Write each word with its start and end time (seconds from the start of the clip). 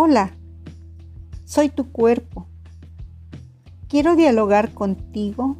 Hola, 0.00 0.30
soy 1.44 1.70
tu 1.70 1.90
cuerpo. 1.90 2.46
Quiero 3.88 4.14
dialogar 4.14 4.72
contigo 4.72 5.56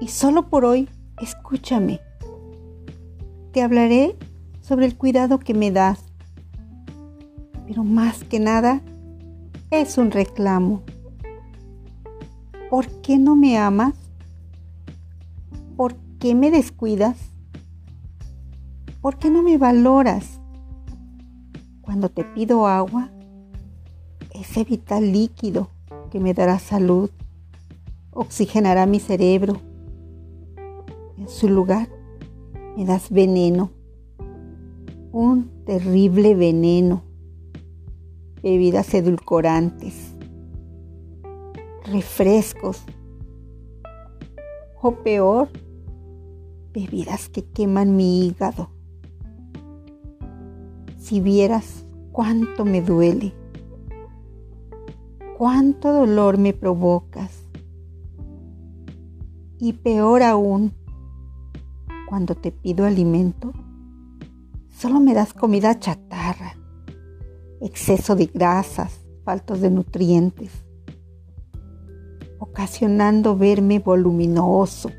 y 0.00 0.06
solo 0.06 0.48
por 0.48 0.64
hoy 0.64 0.88
escúchame. 1.20 2.00
Te 3.50 3.62
hablaré 3.62 4.14
sobre 4.60 4.86
el 4.86 4.96
cuidado 4.96 5.40
que 5.40 5.52
me 5.52 5.72
das, 5.72 6.04
pero 7.66 7.82
más 7.82 8.22
que 8.22 8.38
nada 8.38 8.82
es 9.72 9.98
un 9.98 10.12
reclamo. 10.12 10.84
¿Por 12.70 12.86
qué 13.02 13.18
no 13.18 13.34
me 13.34 13.58
amas? 13.58 13.94
¿Por 15.76 15.96
qué 16.20 16.36
me 16.36 16.52
descuidas? 16.52 17.18
¿Por 19.00 19.18
qué 19.18 19.28
no 19.28 19.42
me 19.42 19.58
valoras? 19.58 20.35
Cuando 21.86 22.08
te 22.08 22.24
pido 22.24 22.66
agua, 22.66 23.10
ese 24.34 24.64
vital 24.64 25.12
líquido 25.12 25.70
que 26.10 26.18
me 26.18 26.34
dará 26.34 26.58
salud, 26.58 27.10
oxigenará 28.10 28.86
mi 28.86 28.98
cerebro. 28.98 29.60
En 31.16 31.28
su 31.28 31.48
lugar, 31.48 31.88
me 32.76 32.84
das 32.84 33.08
veneno, 33.08 33.70
un 35.12 35.64
terrible 35.64 36.34
veneno, 36.34 37.04
bebidas 38.42 38.92
edulcorantes, 38.92 40.12
refrescos 41.84 42.82
o 44.82 44.90
peor, 44.90 45.48
bebidas 46.74 47.28
que 47.28 47.44
queman 47.44 47.94
mi 47.94 48.26
hígado. 48.26 48.75
Si 51.06 51.20
vieras 51.20 51.84
cuánto 52.10 52.64
me 52.64 52.82
duele, 52.82 53.32
cuánto 55.38 55.92
dolor 55.92 56.36
me 56.36 56.52
provocas. 56.52 57.44
Y 59.60 59.74
peor 59.74 60.24
aún, 60.24 60.72
cuando 62.08 62.34
te 62.34 62.50
pido 62.50 62.84
alimento, 62.84 63.52
solo 64.68 64.98
me 64.98 65.14
das 65.14 65.32
comida 65.32 65.78
chatarra, 65.78 66.56
exceso 67.60 68.16
de 68.16 68.26
grasas, 68.26 69.06
faltos 69.24 69.60
de 69.60 69.70
nutrientes, 69.70 70.50
ocasionando 72.40 73.36
verme 73.36 73.78
voluminoso, 73.78 74.90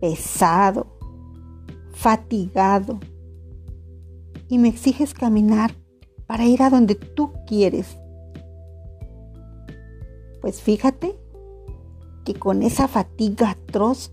pesado, 0.00 0.86
fatigado 1.92 2.98
y 4.50 4.58
me 4.58 4.68
exiges 4.68 5.14
caminar 5.14 5.72
para 6.26 6.44
ir 6.44 6.62
a 6.62 6.70
donde 6.70 6.96
tú 6.96 7.32
quieres. 7.46 7.96
Pues 10.42 10.60
fíjate 10.60 11.16
que 12.24 12.34
con 12.34 12.62
esa 12.62 12.88
fatiga 12.88 13.50
atroz 13.50 14.12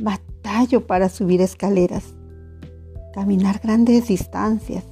batallo 0.00 0.86
para 0.86 1.10
subir 1.10 1.42
escaleras, 1.42 2.14
caminar 3.12 3.60
grandes 3.62 4.08
distancias. 4.08 4.84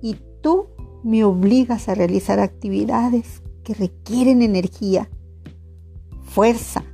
Y 0.00 0.16
tú 0.40 0.68
me 1.02 1.24
obligas 1.24 1.88
a 1.88 1.94
realizar 1.94 2.38
actividades 2.38 3.42
que 3.64 3.74
requieren 3.74 4.40
energía, 4.40 5.10
fuerza. 6.22 6.84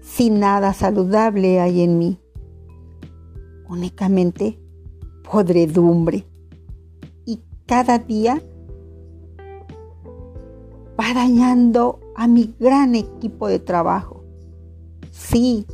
Sin 0.00 0.40
nada 0.40 0.72
saludable 0.72 1.60
hay 1.60 1.82
en 1.82 1.98
mí 1.98 2.23
únicamente 3.68 4.58
podredumbre. 5.30 6.26
Y 7.24 7.40
cada 7.66 7.98
día 7.98 8.42
va 10.98 11.14
dañando 11.14 12.00
a 12.14 12.28
mi 12.28 12.54
gran 12.58 12.94
equipo 12.94 13.48
de 13.48 13.58
trabajo. 13.58 14.24
Sí, 15.10 15.66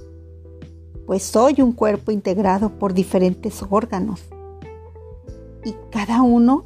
pues 1.07 1.23
soy 1.23 1.61
un 1.61 1.73
cuerpo 1.73 2.13
integrado 2.13 2.79
por 2.79 2.95
diferentes 2.95 3.65
órganos 3.69 4.21
y 5.65 5.75
cada 5.91 6.23
uno 6.23 6.65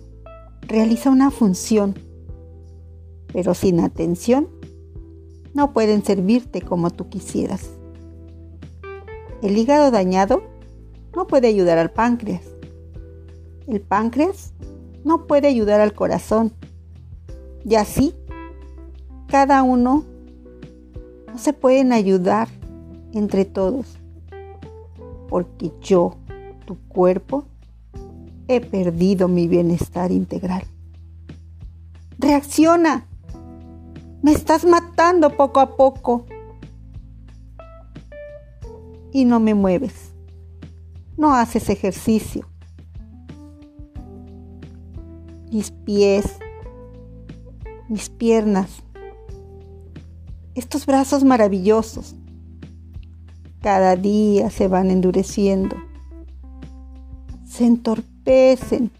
realiza 0.63 1.11
una 1.11 1.31
función, 1.31 1.95
pero 3.33 3.55
sin 3.55 3.81
atención 3.81 4.49
no 5.55 5.73
pueden 5.73 6.05
servirte 6.05 6.63
como 6.63 6.91
tú 6.91 7.09
quisieras. 7.09 7.71
El 9.43 9.57
hígado 9.57 9.91
dañado 9.91 10.43
no 11.15 11.27
puede 11.27 11.49
ayudar 11.49 11.79
al 11.79 11.91
páncreas. 11.91 12.43
El 13.67 13.81
páncreas 13.81 14.53
no 15.05 15.27
puede 15.27 15.49
ayudar 15.49 15.81
al 15.81 15.95
corazón. 15.95 16.53
Y 17.65 17.77
así, 17.77 18.15
cada 19.29 19.63
uno 19.63 20.05
no 21.27 21.39
se 21.39 21.53
pueden 21.53 21.93
ayudar 21.93 22.49
entre 23.13 23.45
todos. 23.45 23.99
Porque 25.29 25.73
yo, 25.81 26.17
tu 26.67 26.77
cuerpo, 26.89 27.45
he 28.49 28.61
perdido 28.61 29.29
mi 29.29 29.49
bienestar 29.49 30.13
integral. 30.13 30.65
Reacciona. 32.19 33.07
Me 34.23 34.33
estás 34.33 34.65
matando 34.65 35.37
poco 35.37 35.61
a 35.61 35.77
poco. 35.77 36.27
Y 39.13 39.25
no 39.25 39.39
me 39.39 39.55
mueves 39.55 40.04
no 41.17 41.35
haces 41.35 41.69
ejercicio. 41.69 42.47
Mis 45.53 45.71
pies, 45.71 46.39
mis 47.89 48.11
piernas, 48.11 48.83
estos 50.55 50.87
brazos 50.87 51.25
maravillosos, 51.25 52.15
cada 53.61 53.97
día 53.97 54.51
se 54.51 54.69
van 54.69 54.91
endureciendo, 54.91 55.77
se 57.45 57.67
entorpecen 57.67 58.91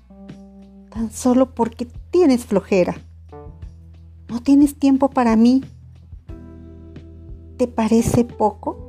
tan 0.91 1.11
solo 1.11 1.55
porque 1.55 1.87
tienes 2.11 2.47
flojera. 2.47 2.95
No 4.29 4.41
tienes 4.41 4.77
tiempo 4.77 5.11
para 5.11 5.37
mí. 5.37 5.63
¿Te 7.57 7.69
parece 7.69 8.25
poco? 8.25 8.84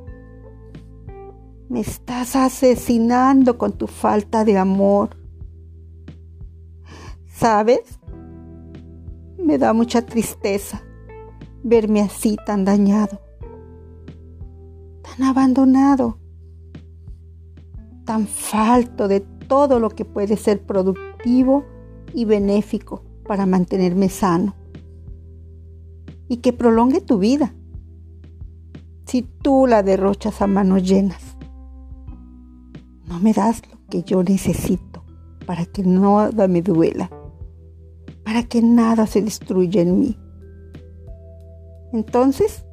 Me 1.68 1.80
estás 1.80 2.36
asesinando 2.36 3.58
con 3.58 3.72
tu 3.72 3.88
falta 3.88 4.44
de 4.44 4.56
amor. 4.56 5.16
¿Sabes? 7.26 7.98
Me 9.36 9.58
da 9.58 9.72
mucha 9.72 10.02
tristeza 10.02 10.82
verme 11.64 12.00
así 12.00 12.36
tan 12.46 12.64
dañado, 12.64 13.20
tan 15.02 15.26
abandonado, 15.26 16.18
tan 18.04 18.28
falto 18.28 19.08
de 19.08 19.20
todo 19.20 19.80
lo 19.80 19.90
que 19.90 20.04
puede 20.04 20.36
ser 20.36 20.64
productivo 20.64 21.64
y 22.14 22.24
benéfico 22.24 23.02
para 23.26 23.46
mantenerme 23.46 24.08
sano 24.08 24.54
y 26.28 26.36
que 26.38 26.52
prolongue 26.52 27.00
tu 27.00 27.18
vida 27.18 27.52
si 29.06 29.22
tú 29.22 29.66
la 29.66 29.82
derrochas 29.82 30.40
a 30.42 30.46
manos 30.46 30.84
llenas. 30.84 31.25
No 33.16 33.22
me 33.22 33.32
das 33.32 33.62
lo 33.72 33.78
que 33.88 34.02
yo 34.02 34.22
necesito 34.22 35.02
para 35.46 35.64
que 35.64 35.82
nada 35.82 36.48
me 36.48 36.60
duela, 36.60 37.10
para 38.26 38.42
que 38.42 38.60
nada 38.60 39.06
se 39.06 39.22
destruya 39.22 39.80
en 39.80 39.98
mí. 39.98 40.18
Entonces, 41.94 42.66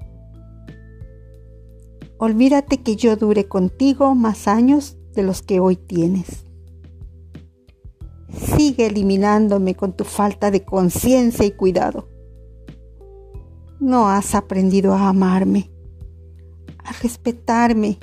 olvídate 2.17 2.81
que 2.81 2.97
yo 2.97 3.15
dure 3.15 3.47
contigo 3.47 4.15
más 4.15 4.49
años 4.49 4.97
de 5.13 5.23
los 5.23 5.43
que 5.43 5.61
hoy 5.61 5.77
tienes. 5.77 6.43
Sigue 8.57 8.87
eliminándome 8.87 9.75
con 9.75 9.93
tu 9.93 10.03
falta 10.03 10.51
de 10.51 10.65
conciencia 10.65 11.45
y 11.45 11.51
cuidado. 11.51 12.09
No 13.79 14.09
has 14.09 14.35
aprendido 14.35 14.93
a 14.93 15.07
amarme, 15.07 15.71
a 16.83 16.91
respetarme 17.01 17.97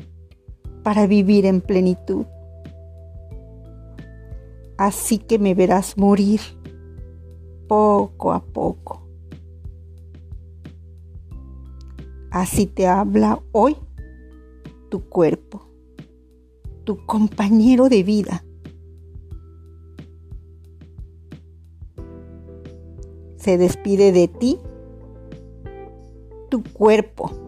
para 0.83 1.07
vivir 1.07 1.47
en 1.47 1.61
plenitud. 1.61 2.27
Así 4.77 5.19
que 5.19 5.39
me 5.39 5.55
verás 5.55 5.99
morir 5.99 6.41
poco 7.69 8.33
a 8.33 8.43
poco. 8.43 9.07
Así 12.31 12.67
te 12.67 12.87
habla 12.87 13.43
hoy 13.53 13.77
tu 14.89 15.09
cuerpo, 15.09 15.63
tu 16.85 17.05
compañero 17.05 17.89
de 17.89 18.03
vida. 18.03 18.45
Se 23.37 23.59
despide 23.59 24.13
de 24.13 24.29
ti 24.29 24.59
tu 26.51 26.63
cuerpo. 26.63 27.40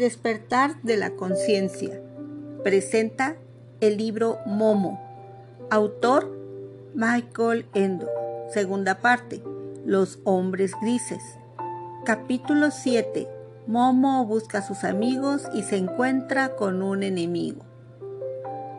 Despertar 0.00 0.80
de 0.82 0.96
la 0.96 1.10
conciencia. 1.10 2.00
Presenta 2.64 3.36
el 3.80 3.98
libro 3.98 4.38
Momo. 4.46 4.98
Autor 5.70 6.36
Michael 6.94 7.66
Endo. 7.74 8.08
Segunda 8.48 9.00
parte. 9.00 9.42
Los 9.84 10.18
hombres 10.24 10.72
grises. 10.80 11.22
Capítulo 12.06 12.70
7. 12.70 13.28
Momo 13.66 14.24
busca 14.24 14.58
a 14.58 14.62
sus 14.62 14.84
amigos 14.84 15.42
y 15.52 15.62
se 15.64 15.76
encuentra 15.76 16.56
con 16.56 16.82
un 16.82 17.02
enemigo. 17.02 17.62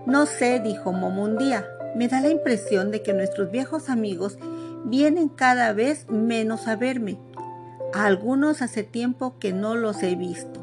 No 0.08 0.26
sé, 0.26 0.60
dijo 0.60 0.92
Momo 0.92 1.24
un 1.24 1.38
día, 1.38 1.68
me 1.96 2.08
da 2.08 2.20
la 2.20 2.30
impresión 2.30 2.90
de 2.90 3.04
que 3.04 3.14
nuestros 3.14 3.52
viejos 3.52 3.90
amigos 3.90 4.40
vienen 4.86 5.30
cada 5.30 5.72
vez 5.72 6.10
menos 6.10 6.68
a 6.68 6.76
verme. 6.76 7.20
A 7.94 8.06
algunos 8.06 8.64
hace 8.64 8.84
tiempo 8.84 9.38
que 9.38 9.54
no 9.54 9.76
los 9.76 10.02
he 10.02 10.16
visto. 10.16 10.61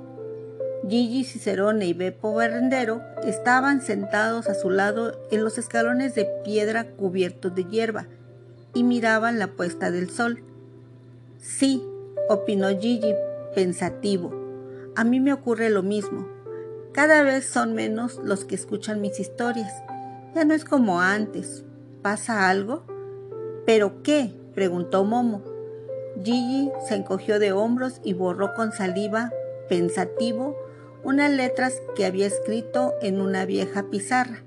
Gigi 0.88 1.24
Cicerone 1.24 1.86
y 1.86 1.92
Beppo 1.92 2.32
Barrendero 2.32 3.02
estaban 3.24 3.82
sentados 3.82 4.48
a 4.48 4.54
su 4.54 4.70
lado 4.70 5.18
en 5.30 5.44
los 5.44 5.58
escalones 5.58 6.14
de 6.14 6.24
piedra 6.44 6.86
cubiertos 6.92 7.54
de 7.54 7.64
hierba 7.64 8.06
y 8.74 8.84
miraban 8.84 9.38
la 9.38 9.48
puesta 9.48 9.90
del 9.90 10.08
sol. 10.08 10.42
Sí, 11.38 11.82
opinó 12.28 12.68
Gigi, 12.68 13.14
pensativo. 13.54 14.32
A 14.96 15.04
mí 15.04 15.20
me 15.20 15.32
ocurre 15.32 15.68
lo 15.68 15.82
mismo. 15.82 16.26
Cada 16.92 17.22
vez 17.22 17.44
son 17.46 17.74
menos 17.74 18.18
los 18.24 18.44
que 18.44 18.54
escuchan 18.54 19.00
mis 19.00 19.20
historias. 19.20 19.72
Ya 20.34 20.44
no 20.44 20.54
es 20.54 20.64
como 20.64 21.00
antes. 21.00 21.64
¿Pasa 22.02 22.48
algo? 22.48 22.84
¿Pero 23.66 24.02
qué? 24.02 24.32
preguntó 24.54 25.04
Momo. 25.04 25.42
Gigi 26.22 26.70
se 26.88 26.94
encogió 26.94 27.38
de 27.38 27.52
hombros 27.52 28.00
y 28.02 28.14
borró 28.14 28.54
con 28.54 28.72
saliva, 28.72 29.30
pensativo, 29.68 30.56
unas 31.02 31.30
letras 31.30 31.80
que 31.96 32.04
había 32.04 32.26
escrito 32.26 32.94
en 33.02 33.20
una 33.20 33.44
vieja 33.44 33.84
pizarra. 33.90 34.42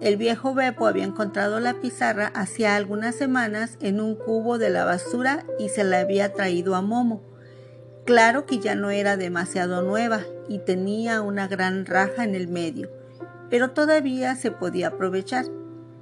El 0.00 0.16
viejo 0.16 0.54
Beppo 0.54 0.86
había 0.86 1.04
encontrado 1.04 1.58
la 1.58 1.74
pizarra 1.80 2.28
hacía 2.28 2.76
algunas 2.76 3.16
semanas 3.16 3.76
en 3.80 4.00
un 4.00 4.14
cubo 4.14 4.58
de 4.58 4.70
la 4.70 4.84
basura 4.84 5.44
y 5.58 5.70
se 5.70 5.82
la 5.82 5.98
había 5.98 6.32
traído 6.32 6.76
a 6.76 6.82
Momo. 6.82 7.22
Claro 8.06 8.46
que 8.46 8.60
ya 8.60 8.76
no 8.76 8.90
era 8.90 9.16
demasiado 9.16 9.82
nueva 9.82 10.20
y 10.48 10.60
tenía 10.60 11.20
una 11.20 11.48
gran 11.48 11.84
raja 11.84 12.22
en 12.22 12.36
el 12.36 12.46
medio, 12.46 12.90
pero 13.50 13.72
todavía 13.72 14.36
se 14.36 14.52
podía 14.52 14.88
aprovechar. 14.88 15.46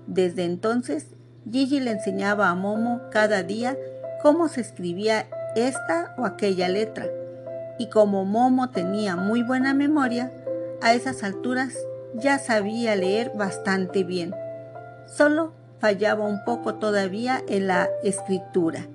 Desde 0.06 0.44
entonces, 0.44 1.16
Gigi 1.50 1.80
le 1.80 1.92
enseñaba 1.92 2.50
a 2.50 2.54
Momo 2.54 3.00
cada 3.10 3.42
día 3.42 3.78
cómo 4.22 4.48
se 4.48 4.60
escribía 4.60 5.26
esta 5.56 6.14
o 6.18 6.26
aquella 6.26 6.68
letra 6.68 7.06
y 7.78 7.88
como 7.88 8.24
Momo 8.24 8.70
tenía 8.70 9.16
muy 9.16 9.42
buena 9.42 9.74
memoria, 9.74 10.32
a 10.82 10.94
esas 10.94 11.22
alturas 11.22 11.74
ya 12.14 12.38
sabía 12.38 12.96
leer 12.96 13.32
bastante 13.34 14.04
bien. 14.04 14.34
Solo 15.06 15.52
fallaba 15.78 16.24
un 16.24 16.44
poco 16.44 16.76
todavía 16.76 17.42
en 17.48 17.66
la 17.66 17.88
escritura. 18.02 18.86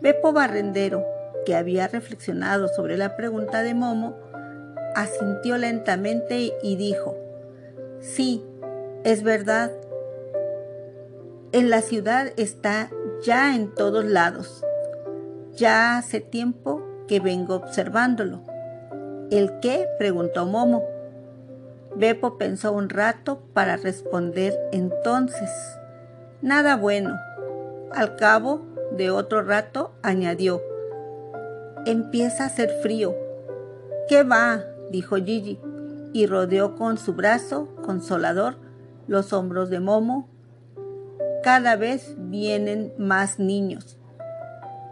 Beppo 0.00 0.32
Barrendero, 0.32 1.04
que 1.44 1.54
había 1.54 1.88
reflexionado 1.88 2.68
sobre 2.68 2.96
la 2.96 3.16
pregunta 3.16 3.62
de 3.62 3.74
Momo, 3.74 4.16
asintió 4.94 5.58
lentamente 5.58 6.52
y 6.62 6.76
dijo, 6.76 7.16
Sí, 8.00 8.44
es 9.04 9.22
verdad. 9.22 9.70
En 11.52 11.70
la 11.70 11.82
ciudad 11.82 12.32
está 12.36 12.90
ya 13.22 13.54
en 13.54 13.74
todos 13.74 14.04
lados. 14.04 14.64
Ya 15.52 15.98
hace 15.98 16.20
tiempo 16.20 16.82
que 17.06 17.20
vengo 17.20 17.54
observándolo. 17.54 18.42
¿El 19.30 19.60
qué? 19.60 19.88
preguntó 19.98 20.46
Momo. 20.46 20.84
Beppo 21.96 22.38
pensó 22.38 22.72
un 22.72 22.88
rato 22.88 23.42
para 23.52 23.76
responder 23.76 24.58
entonces. 24.72 25.50
Nada 26.40 26.76
bueno. 26.76 27.18
Al 27.92 28.16
cabo 28.16 28.62
de 28.92 29.10
otro 29.10 29.42
rato 29.42 29.92
añadió. 30.02 30.62
Empieza 31.86 32.44
a 32.44 32.46
hacer 32.46 32.70
frío. 32.82 33.14
¿Qué 34.08 34.22
va? 34.22 34.64
dijo 34.90 35.16
Gigi, 35.16 35.58
y 36.12 36.26
rodeó 36.26 36.76
con 36.76 36.98
su 36.98 37.14
brazo 37.14 37.74
consolador 37.82 38.56
los 39.06 39.32
hombros 39.32 39.70
de 39.70 39.80
Momo. 39.80 40.28
Cada 41.42 41.76
vez 41.76 42.14
vienen 42.18 42.92
más 42.98 43.38
niños. 43.38 43.98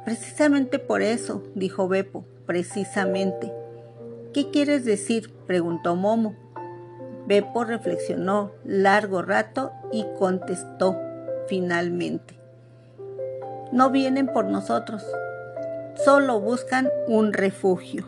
Precisamente 0.04 0.78
por 0.78 1.02
eso, 1.02 1.42
dijo 1.54 1.88
Beppo, 1.88 2.24
precisamente. 2.46 3.52
¿Qué 4.32 4.50
quieres 4.50 4.84
decir? 4.84 5.32
preguntó 5.46 5.94
Momo. 5.94 6.34
Beppo 7.26 7.64
reflexionó 7.64 8.52
largo 8.64 9.22
rato 9.22 9.72
y 9.92 10.06
contestó 10.18 10.96
finalmente. 11.48 12.38
No 13.72 13.90
vienen 13.90 14.26
por 14.26 14.46
nosotros, 14.46 15.04
solo 16.04 16.40
buscan 16.40 16.88
un 17.06 17.32
refugio. 17.32 18.06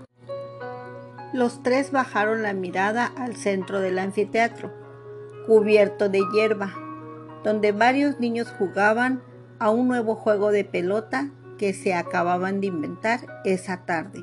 Los 1.33 1.63
tres 1.63 1.93
bajaron 1.93 2.43
la 2.43 2.53
mirada 2.53 3.07
al 3.07 3.37
centro 3.37 3.81
del 3.81 3.99
anfiteatro, 3.99 4.73
cubierto 5.47 6.09
de 6.09 6.21
hierba, 6.33 6.73
donde 7.45 7.73
varios 7.73 8.19
niños 8.19 8.53
jugaban 8.59 9.23
a 9.59 9.71
un 9.71 9.89
nuevo 9.89 10.15
juego 10.15 10.51
de 10.51 10.65
pelota 10.65 11.31
que 11.59 11.73
se 11.73 11.95
acababan 11.95 12.61
de 12.61 12.69
inventar 12.69 13.21
esa 13.45 13.85
tarde. 13.85 14.23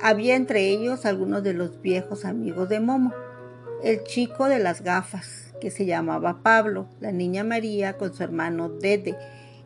Había 0.00 0.36
entre 0.36 0.68
ellos 0.68 1.06
algunos 1.06 1.42
de 1.42 1.54
los 1.54 1.80
viejos 1.80 2.24
amigos 2.24 2.68
de 2.68 2.80
Momo, 2.80 3.14
el 3.82 4.02
chico 4.04 4.48
de 4.48 4.58
las 4.58 4.82
gafas, 4.82 5.54
que 5.60 5.70
se 5.70 5.86
llamaba 5.86 6.42
Pablo, 6.42 6.86
la 7.00 7.12
niña 7.12 7.44
María 7.44 7.96
con 7.96 8.12
su 8.14 8.22
hermano 8.22 8.68
Dede, 8.68 9.16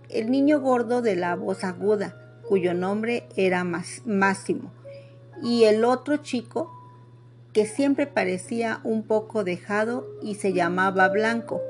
el 0.09 0.31
niño 0.31 0.61
gordo 0.61 1.03
de 1.03 1.17
la 1.17 1.35
voz 1.37 1.65
aguda, 1.65 2.17
cuyo 2.49 2.75
nombre 2.75 3.29
era 3.37 3.65
Máximo, 3.65 4.73
y 5.43 5.65
el 5.65 5.85
otro 5.85 6.19
chico 6.19 6.71
que 7.53 7.67
siempre 7.67 8.07
parecía 8.07 8.81
un 8.85 9.03
poco 9.03 9.45
dejado 9.45 10.07
y 10.23 10.37
se 10.37 10.53
llamaba 10.53 11.09
Blanco, 11.09 11.61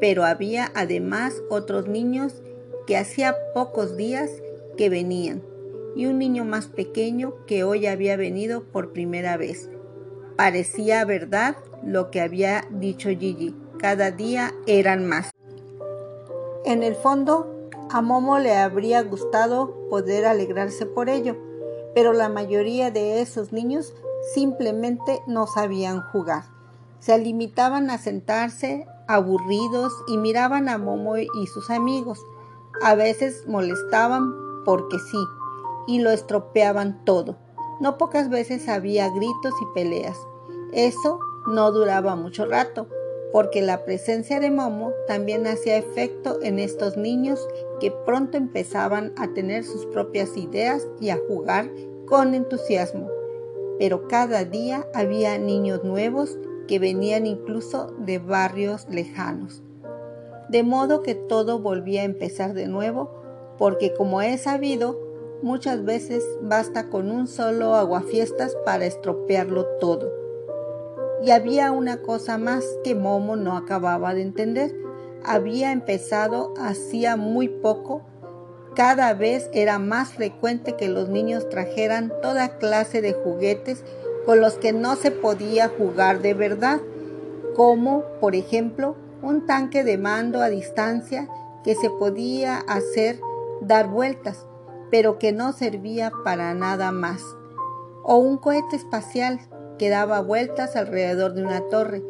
pero 0.00 0.24
había 0.24 0.72
además 0.74 1.34
otros 1.48 1.86
niños 1.86 2.42
que 2.86 2.96
hacía 2.96 3.36
pocos 3.54 3.96
días 3.96 4.30
que 4.76 4.88
venían 4.88 5.42
y 5.94 6.06
un 6.06 6.18
niño 6.18 6.44
más 6.44 6.66
pequeño 6.66 7.34
que 7.46 7.64
hoy 7.64 7.86
había 7.86 8.16
venido 8.16 8.64
por 8.64 8.92
primera 8.92 9.36
vez. 9.36 9.68
Parecía 10.36 11.04
verdad 11.04 11.56
lo 11.84 12.10
que 12.10 12.20
había 12.20 12.66
dicho 12.70 13.10
Gigi. 13.10 13.54
Cada 13.78 14.10
día 14.10 14.52
eran 14.66 15.06
más. 15.06 15.30
En 16.64 16.82
el 16.82 16.94
fondo, 16.94 17.68
a 17.90 18.00
Momo 18.00 18.38
le 18.38 18.54
habría 18.54 19.02
gustado 19.02 19.88
poder 19.90 20.24
alegrarse 20.24 20.86
por 20.86 21.08
ello, 21.08 21.36
pero 21.94 22.12
la 22.12 22.28
mayoría 22.28 22.90
de 22.90 23.20
esos 23.20 23.52
niños 23.52 23.94
simplemente 24.34 25.20
no 25.26 25.46
sabían 25.46 26.00
jugar. 26.00 26.44
Se 27.00 27.18
limitaban 27.18 27.90
a 27.90 27.98
sentarse 27.98 28.86
aburridos 29.08 29.92
y 30.06 30.16
miraban 30.16 30.68
a 30.68 30.78
Momo 30.78 31.18
y 31.18 31.46
sus 31.52 31.68
amigos. 31.68 32.24
A 32.82 32.94
veces 32.94 33.44
molestaban 33.48 34.32
porque 34.64 34.98
sí, 34.98 35.18
y 35.86 36.00
lo 36.00 36.10
estropeaban 36.10 37.04
todo. 37.04 37.36
No 37.80 37.98
pocas 37.98 38.28
veces 38.28 38.68
había 38.68 39.08
gritos 39.08 39.54
y 39.60 39.74
peleas. 39.74 40.18
Eso 40.72 41.18
no 41.46 41.72
duraba 41.72 42.16
mucho 42.16 42.46
rato, 42.46 42.86
porque 43.32 43.62
la 43.62 43.84
presencia 43.84 44.40
de 44.40 44.50
Momo 44.50 44.92
también 45.06 45.46
hacía 45.46 45.76
efecto 45.76 46.38
en 46.42 46.58
estos 46.58 46.96
niños 46.96 47.46
que 47.80 47.90
pronto 47.90 48.36
empezaban 48.36 49.12
a 49.16 49.32
tener 49.34 49.64
sus 49.64 49.86
propias 49.86 50.36
ideas 50.36 50.86
y 51.00 51.10
a 51.10 51.18
jugar 51.28 51.70
con 52.06 52.34
entusiasmo. 52.34 53.08
Pero 53.78 54.06
cada 54.06 54.44
día 54.44 54.86
había 54.94 55.38
niños 55.38 55.82
nuevos 55.82 56.38
que 56.68 56.78
venían 56.78 57.26
incluso 57.26 57.88
de 57.98 58.18
barrios 58.18 58.86
lejanos. 58.88 59.62
De 60.48 60.62
modo 60.62 61.02
que 61.02 61.14
todo 61.14 61.58
volvía 61.58 62.02
a 62.02 62.04
empezar 62.04 62.52
de 62.52 62.68
nuevo 62.68 63.21
porque 63.58 63.92
como 63.94 64.22
he 64.22 64.38
sabido, 64.38 64.98
muchas 65.42 65.84
veces 65.84 66.24
basta 66.40 66.88
con 66.88 67.10
un 67.10 67.26
solo 67.26 67.74
aguafiestas 67.74 68.56
para 68.64 68.86
estropearlo 68.86 69.66
todo. 69.80 70.12
Y 71.22 71.30
había 71.30 71.70
una 71.70 72.02
cosa 72.02 72.38
más 72.38 72.64
que 72.82 72.94
Momo 72.94 73.36
no 73.36 73.56
acababa 73.56 74.14
de 74.14 74.22
entender. 74.22 74.74
Había 75.24 75.70
empezado 75.70 76.52
hacía 76.58 77.16
muy 77.16 77.48
poco. 77.48 78.02
Cada 78.74 79.14
vez 79.14 79.48
era 79.52 79.78
más 79.78 80.14
frecuente 80.14 80.76
que 80.76 80.88
los 80.88 81.08
niños 81.08 81.48
trajeran 81.48 82.12
toda 82.22 82.58
clase 82.58 83.02
de 83.02 83.12
juguetes 83.12 83.84
con 84.26 84.40
los 84.40 84.54
que 84.54 84.72
no 84.72 84.96
se 84.96 85.10
podía 85.10 85.68
jugar 85.68 86.22
de 86.22 86.34
verdad, 86.34 86.80
como, 87.54 88.04
por 88.20 88.34
ejemplo, 88.34 88.96
un 89.20 89.46
tanque 89.46 89.84
de 89.84 89.98
mando 89.98 90.40
a 90.40 90.48
distancia 90.48 91.28
que 91.64 91.74
se 91.74 91.90
podía 91.90 92.58
hacer 92.58 93.20
dar 93.66 93.88
vueltas, 93.88 94.46
pero 94.90 95.18
que 95.18 95.32
no 95.32 95.52
servía 95.52 96.12
para 96.24 96.54
nada 96.54 96.92
más. 96.92 97.22
o 98.04 98.16
un 98.16 98.36
cohete 98.36 98.74
espacial 98.74 99.38
que 99.78 99.88
daba 99.88 100.20
vueltas 100.20 100.74
alrededor 100.74 101.34
de 101.34 101.44
una 101.44 101.60
torre, 101.68 102.02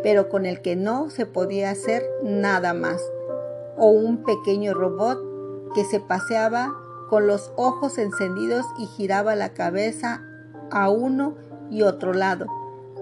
pero 0.00 0.28
con 0.28 0.46
el 0.46 0.62
que 0.62 0.76
no 0.76 1.10
se 1.10 1.26
podía 1.26 1.70
hacer 1.70 2.04
nada 2.22 2.72
más, 2.72 3.02
o 3.76 3.88
un 3.90 4.22
pequeño 4.22 4.72
robot 4.72 5.18
que 5.74 5.84
se 5.84 5.98
paseaba 5.98 6.72
con 7.08 7.26
los 7.26 7.52
ojos 7.56 7.98
encendidos 7.98 8.64
y 8.78 8.86
giraba 8.86 9.34
la 9.34 9.52
cabeza 9.52 10.22
a 10.70 10.88
uno 10.88 11.34
y 11.68 11.82
otro 11.82 12.12
lado, 12.12 12.46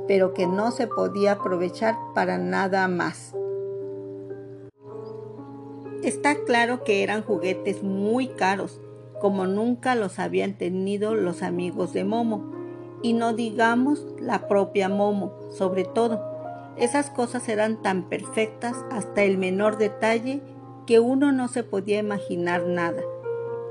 pero 0.07 0.33
que 0.33 0.47
no 0.47 0.71
se 0.71 0.87
podía 0.87 1.33
aprovechar 1.33 1.97
para 2.15 2.39
nada 2.39 2.89
más. 2.89 3.35
Está 6.03 6.37
claro 6.45 6.85
que 6.85 7.03
eran 7.03 7.23
juguetes 7.23 7.83
muy 7.83 8.29
caros, 8.29 8.81
como 9.21 9.47
nunca 9.47 9.95
los 9.95 10.19
habían 10.19 10.55
tenido 10.55 11.15
los 11.15 11.43
amigos 11.43 11.93
de 11.93 12.05
Momo, 12.05 12.53
y 13.03 13.13
no 13.13 13.33
digamos 13.33 14.07
la 14.21 14.49
propia 14.49 14.89
Momo, 14.89 15.33
sobre 15.51 15.85
todo. 15.85 16.23
Esas 16.77 17.11
cosas 17.11 17.49
eran 17.49 17.83
tan 17.83 18.09
perfectas 18.09 18.77
hasta 18.91 19.25
el 19.25 19.39
menor 19.39 19.79
detalle 19.79 20.41
que 20.87 21.01
uno 21.01 21.33
no 21.33 21.49
se 21.49 21.65
podía 21.65 21.99
imaginar 21.99 22.67
nada 22.67 23.03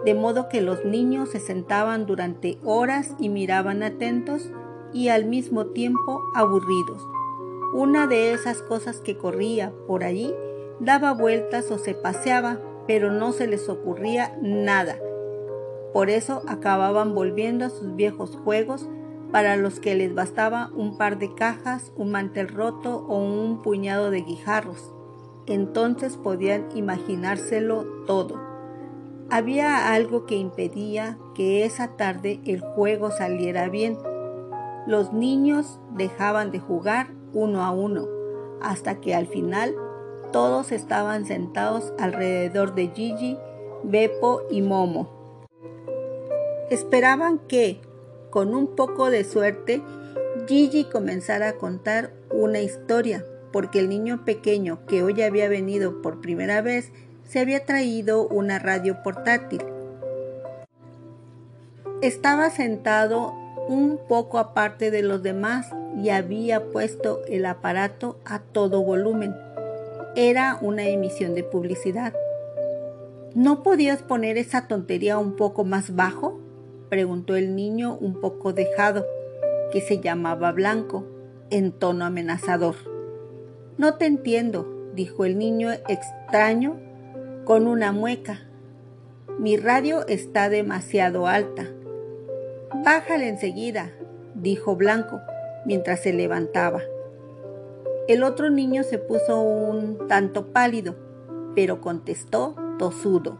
de 0.07 0.13
modo 0.13 0.47
que 0.47 0.61
los 0.61 0.85
niños 0.85 1.31
se 1.31 1.39
sentaban 1.41 2.05
durante 2.05 2.59
horas 2.63 3.13
y 3.19 3.27
miraban 3.27 3.83
atentos 3.83 4.49
y 4.93 5.09
al 5.09 5.25
mismo 5.25 5.67
tiempo 5.67 6.21
aburridos. 6.33 7.05
Una 7.73 8.07
de 8.07 8.31
esas 8.31 8.61
cosas 8.61 9.01
que 9.01 9.17
corría 9.17 9.73
por 9.85 10.05
allí 10.05 10.33
daba 10.79 11.13
vueltas 11.13 11.71
o 11.71 11.77
se 11.77 11.93
paseaba, 11.93 12.59
pero 12.87 13.11
no 13.11 13.31
se 13.31 13.47
les 13.47 13.69
ocurría 13.69 14.37
nada. 14.41 14.97
Por 15.93 16.09
eso 16.09 16.41
acababan 16.47 17.15
volviendo 17.15 17.65
a 17.65 17.69
sus 17.69 17.95
viejos 17.95 18.37
juegos 18.43 18.87
para 19.31 19.57
los 19.57 19.79
que 19.79 19.95
les 19.95 20.13
bastaba 20.13 20.69
un 20.75 20.97
par 20.97 21.17
de 21.17 21.33
cajas, 21.33 21.91
un 21.95 22.11
mantel 22.11 22.47
roto 22.47 23.05
o 23.07 23.17
un 23.17 23.61
puñado 23.61 24.11
de 24.11 24.21
guijarros. 24.21 24.93
Entonces 25.47 26.17
podían 26.17 26.67
imaginárselo 26.75 27.85
todo. 28.05 28.39
Había 29.29 29.93
algo 29.93 30.25
que 30.25 30.35
impedía 30.35 31.17
que 31.35 31.65
esa 31.65 31.97
tarde 31.97 32.39
el 32.45 32.61
juego 32.61 33.11
saliera 33.11 33.67
bien. 33.67 33.97
Los 34.85 35.11
niños 35.11 35.79
dejaban 35.95 36.51
de 36.51 36.59
jugar 36.59 37.09
uno 37.33 37.63
a 37.63 37.71
uno, 37.71 38.05
hasta 38.61 39.01
que 39.01 39.13
al 39.13 39.27
final 39.27 39.75
todos 40.31 40.71
estaban 40.71 41.25
sentados 41.25 41.93
alrededor 41.99 42.75
de 42.75 42.89
Gigi, 42.89 43.37
Beppo 43.83 44.41
y 44.49 44.61
Momo. 44.61 45.09
Esperaban 46.69 47.39
que, 47.39 47.79
con 48.29 48.53
un 48.53 48.75
poco 48.75 49.09
de 49.09 49.23
suerte, 49.23 49.81
Gigi 50.47 50.85
comenzara 50.85 51.49
a 51.49 51.53
contar 51.53 52.11
una 52.31 52.59
historia, 52.59 53.25
porque 53.51 53.79
el 53.79 53.89
niño 53.89 54.25
pequeño 54.25 54.85
que 54.85 55.03
hoy 55.03 55.21
había 55.21 55.49
venido 55.49 56.01
por 56.01 56.21
primera 56.21 56.61
vez 56.61 56.91
se 57.23 57.39
había 57.39 57.65
traído 57.65 58.27
una 58.27 58.59
radio 58.59 59.01
portátil. 59.03 59.63
Estaba 62.01 62.49
sentado 62.49 63.33
un 63.67 63.99
poco 64.07 64.39
aparte 64.39 64.91
de 64.91 65.01
los 65.01 65.23
demás 65.23 65.67
y 65.97 66.09
había 66.09 66.65
puesto 66.65 67.21
el 67.27 67.45
aparato 67.45 68.19
a 68.25 68.39
todo 68.39 68.83
volumen. 68.83 69.33
Era 70.19 70.57
una 70.61 70.87
emisión 70.87 71.35
de 71.35 71.43
publicidad. 71.43 72.11
¿No 73.35 73.61
podías 73.61 74.01
poner 74.01 74.39
esa 74.39 74.67
tontería 74.67 75.19
un 75.19 75.35
poco 75.35 75.63
más 75.63 75.95
bajo? 75.95 76.39
preguntó 76.89 77.35
el 77.35 77.55
niño 77.55 77.95
un 78.01 78.19
poco 78.19 78.51
dejado, 78.51 79.05
que 79.71 79.79
se 79.79 79.99
llamaba 79.99 80.51
Blanco, 80.53 81.05
en 81.51 81.71
tono 81.71 82.03
amenazador. 82.03 82.73
No 83.77 83.93
te 83.97 84.07
entiendo, 84.07 84.89
dijo 84.95 85.23
el 85.23 85.37
niño 85.37 85.69
extraño 85.87 86.77
con 87.45 87.67
una 87.67 87.91
mueca. 87.91 88.39
Mi 89.37 89.55
radio 89.55 90.07
está 90.07 90.49
demasiado 90.49 91.27
alta. 91.27 91.67
Bájale 92.83 93.29
enseguida, 93.29 93.91
dijo 94.33 94.75
Blanco 94.75 95.21
mientras 95.63 95.99
se 95.99 96.11
levantaba. 96.11 96.81
El 98.07 98.23
otro 98.23 98.49
niño 98.49 98.83
se 98.83 98.97
puso 98.97 99.41
un 99.41 100.07
tanto 100.07 100.47
pálido, 100.47 100.95
pero 101.55 101.81
contestó 101.81 102.55
tosudo. 102.79 103.37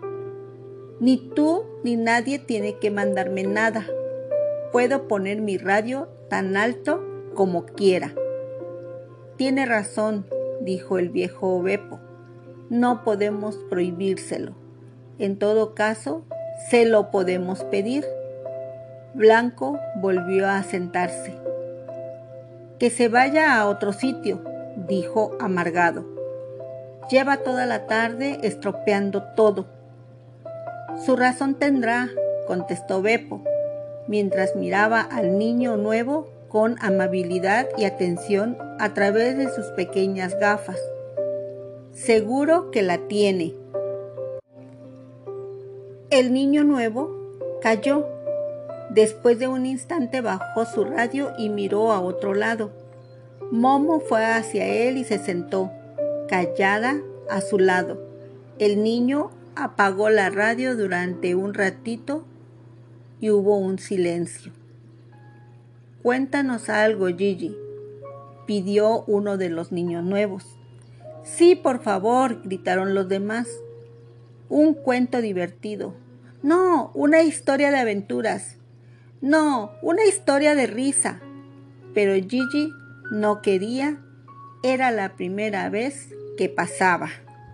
Ni 1.00 1.18
tú 1.18 1.66
ni 1.84 1.96
nadie 1.96 2.40
tiene 2.40 2.78
que 2.80 2.92
mandarme 2.92 3.44
nada. 3.44 3.86
Puedo 4.72 5.08
poner 5.08 5.42
mi 5.42 5.58
radio 5.58 6.10
tan 6.30 6.58
alto 6.58 7.04
como 7.34 7.66
quiera. 7.66 8.14
Tiene 9.38 9.66
razón, 9.66 10.26
dijo 10.62 10.98
el 10.98 11.10
viejo 11.10 11.62
Bepo 11.62 12.00
no 12.70 13.04
podemos 13.04 13.56
prohibírselo. 13.70 14.54
En 15.20 15.40
todo 15.40 15.74
caso, 15.74 16.24
se 16.70 16.86
lo 16.86 17.12
podemos 17.12 17.64
pedir. 17.64 18.06
Blanco 19.14 19.80
volvió 19.96 20.48
a 20.48 20.62
sentarse. 20.64 21.34
Que 22.78 22.90
se 22.90 23.08
vaya 23.08 23.58
a 23.58 23.68
otro 23.68 23.94
sitio, 23.94 24.44
dijo 24.88 25.32
amargado. 25.40 26.06
Lleva 27.10 27.38
toda 27.38 27.66
la 27.66 27.88
tarde 27.88 28.40
estropeando 28.44 29.24
todo. 29.36 29.66
Su 31.06 31.16
razón 31.16 31.56
tendrá, 31.56 32.10
contestó 32.48 33.02
Beppo, 33.02 33.44
mientras 34.08 34.56
miraba 34.56 35.02
al 35.02 35.38
niño 35.38 35.78
nuevo 35.78 36.30
con 36.50 36.76
amabilidad 36.82 37.68
y 37.78 37.86
atención 37.86 38.58
a 38.80 38.94
través 38.94 39.38
de 39.38 39.50
sus 39.50 39.66
pequeñas 39.68 40.40
gafas. 40.40 40.80
Seguro 41.94 42.72
que 42.72 42.84
la 42.84 43.00
tiene. 43.08 43.56
El 46.10 46.34
niño 46.34 46.64
nuevo 46.64 47.12
cayó. 47.62 48.08
Después 48.90 49.40
de 49.40 49.48
un 49.48 49.66
instante 49.66 50.22
bajó 50.22 50.66
su 50.66 50.86
radio 50.86 51.34
y 51.38 51.50
miró 51.50 51.92
a 51.92 52.00
otro 52.00 52.34
lado. 52.34 52.72
Momo 53.52 54.02
fue 54.02 54.26
hacia 54.26 54.68
él 54.68 54.98
y 54.98 55.06
se 55.06 55.20
sentó, 55.20 55.72
callada, 56.28 57.02
a 57.30 57.40
su 57.40 57.60
lado. 57.60 58.02
El 58.60 58.84
niño 58.84 59.32
apagó 59.56 60.10
la 60.10 60.30
radio 60.30 60.76
durante 60.76 61.34
un 61.34 61.54
ratito 61.54 62.26
y 63.22 63.30
hubo 63.30 63.58
un 63.58 63.80
silencio. 63.80 64.52
Cuéntanos 66.04 66.70
algo, 66.70 67.08
Gigi, 67.08 67.56
pidió 68.46 69.04
uno 69.08 69.38
de 69.38 69.50
los 69.50 69.72
niños 69.72 70.04
nuevos. 70.04 70.58
Sí, 71.24 71.56
por 71.56 71.82
favor, 71.82 72.42
gritaron 72.44 72.94
los 72.94 73.08
demás. 73.08 73.48
Un 74.50 74.74
cuento 74.74 75.22
divertido. 75.22 75.94
No, 76.44 76.92
una 76.94 77.22
historia 77.22 77.72
de 77.72 77.78
aventuras. 77.78 78.58
No, 79.22 79.72
una 79.82 80.06
historia 80.06 80.54
de 80.54 80.68
risa. 80.68 81.20
Pero 81.94 82.14
Gigi 82.14 82.72
no 83.12 83.42
quería. 83.42 83.98
Era 84.64 84.92
la 84.92 85.16
primera 85.16 85.70
vez 85.70 86.10
que 86.38 86.50
pasaba. 86.50 87.10